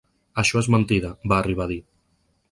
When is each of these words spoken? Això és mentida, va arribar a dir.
Això 0.43 0.61
és 0.61 0.69
mentida, 0.75 1.11
va 1.33 1.37
arribar 1.43 1.67
a 1.69 1.71
dir. 1.73 1.79